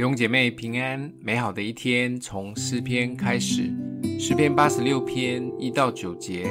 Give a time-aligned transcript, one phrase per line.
[0.00, 3.70] 弟兄姐妹平安，美好的一天从诗篇开始。
[4.18, 6.48] 诗篇八十六篇一到九节：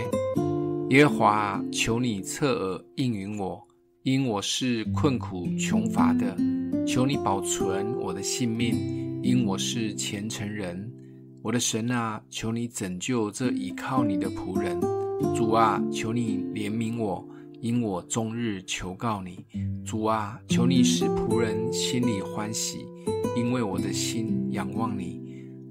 [0.91, 3.59] 耶和华，求你侧耳应允我，
[4.03, 6.27] 因我是困苦穷乏的；
[6.85, 10.87] 求你保存我的性命，因我是虔诚人。
[11.41, 14.79] 我的神啊，求你拯救这倚靠你的仆人。
[15.35, 17.27] 主啊，求你怜悯我，
[17.61, 19.43] 因我终日求告你。
[19.83, 22.85] 主啊，求你使仆人心里欢喜。
[23.35, 25.21] 因为我的心仰望你，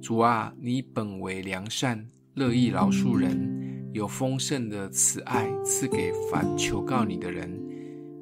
[0.01, 7.51] 主啊，你本为良善，乐意饶恕人，有丰盛的慈爱赐给凡求告你的人。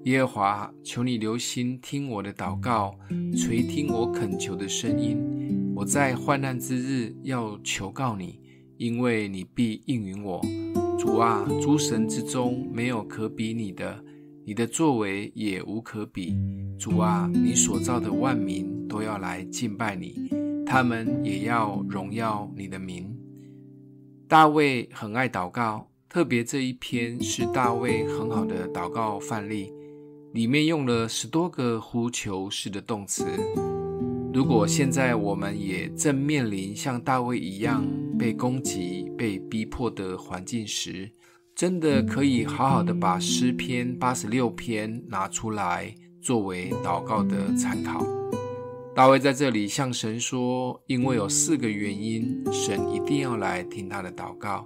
[0.05, 2.97] 耶和华，求你留心听我的祷告，
[3.37, 5.19] 垂听我恳求的声音。
[5.75, 8.41] 我在患难之日要求告你，
[8.77, 10.41] 因为你必应允我。
[10.99, 14.03] 主啊，诸神之中没有可比你的，
[14.45, 16.37] 你的作为也无可比。
[16.79, 18.76] 主啊，你所造的万民。
[18.89, 20.31] 都要来敬拜你，
[20.65, 23.15] 他们也要荣耀你的名。
[24.29, 29.73] 大卫很爱祷告，特别这一篇是大卫很好的祷告范例，
[30.33, 33.25] 里面用了十多个呼求式的动词。
[34.35, 37.87] 如果现在我们也正面临像大卫一样
[38.19, 41.11] 被攻击、被逼迫的环境时，
[41.55, 48.16] 真的可以好好的把诗篇八十六篇拿出来作为祷告的参考。
[48.97, 54.65] 大卫在这里向神说：“因为有四个原因，神一定要来听他的祷告。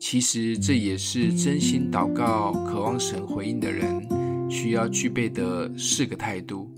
[0.00, 4.02] 其实这也是真心祷告、渴望神回应的人
[4.50, 6.72] 需要具备的四个态度：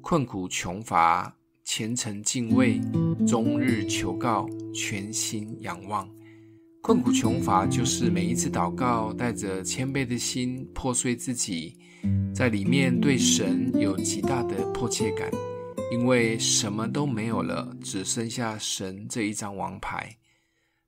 [0.00, 2.80] 困苦穷乏、虔诚敬畏、
[3.26, 6.08] 终日求告、全心仰望。
[6.82, 11.76] 困苦穷乏就是每一次祷告带着谦卑的心，破碎自己，
[12.32, 15.28] 在里面对神有极大的迫切感。”
[15.92, 20.10] 因为什么都没有了，只剩下神这一张王牌。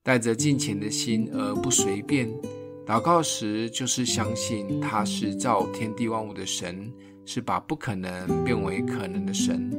[0.02, 2.26] 带着敬虔的心而不随便
[2.87, 6.91] 祷告时，就是相信他是造天地万物的神，
[7.26, 9.70] 是把不可能变为可能的神，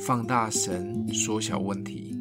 [0.00, 2.18] 放大神，缩小问题。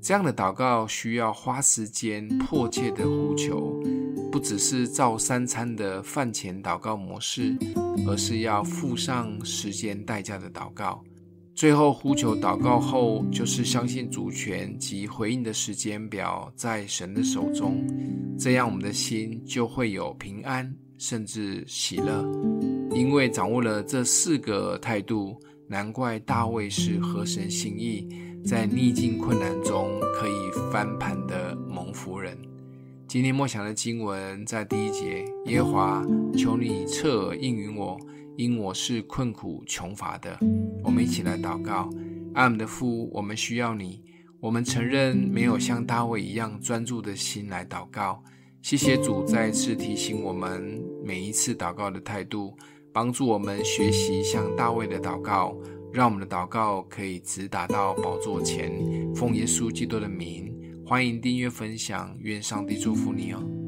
[0.00, 3.78] 这样的祷告需要花时间，迫切的呼求，
[4.32, 7.54] 不只是照三餐的饭前祷告模式，
[8.06, 11.04] 而是要付上时间代价的祷告。
[11.60, 17.86] 最后呼求祷告后，就是相信主权及回应的时间表在神的手中，
[18.38, 22.24] 这样我们的心就会有平安，甚至喜乐。
[22.94, 25.38] 因为掌握了这四个态度，
[25.68, 28.08] 难怪大卫是合神心意，
[28.42, 32.34] 在逆境困难中可以翻盘的蒙福人。
[33.06, 36.02] 今天默想的经文在第一节：耶华，
[36.38, 38.00] 求你侧耳应允我。
[38.36, 40.38] 因我是困苦穷乏的，
[40.82, 41.90] 我们一起来祷告。
[42.34, 44.02] 爱我们的父，我们需要你。
[44.40, 48.22] 我们承认没有像大卫一样专注的心来祷告。
[48.62, 52.56] 谢谢主再次提醒我们每一次祷告的态度，
[52.92, 55.54] 帮助我们学习像大卫的祷告，
[55.92, 58.72] 让我们的祷告可以直达到宝座前。
[59.14, 60.54] 奉耶稣基督的名，
[60.86, 63.59] 欢迎订阅分享，愿上帝祝福你哦。